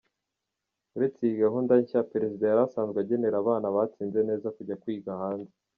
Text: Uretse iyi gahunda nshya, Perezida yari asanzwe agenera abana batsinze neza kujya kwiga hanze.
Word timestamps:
Uretse 0.95 1.19
iyi 1.23 1.41
gahunda 1.43 1.71
nshya, 1.81 2.01
Perezida 2.13 2.43
yari 2.45 2.61
asanzwe 2.67 2.97
agenera 3.03 3.35
abana 3.39 3.67
batsinze 3.75 4.19
neza 4.29 4.47
kujya 4.55 4.79
kwiga 4.83 5.11
hanze. 5.21 5.51